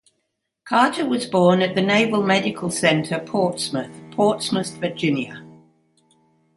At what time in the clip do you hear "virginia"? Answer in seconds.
4.77-5.43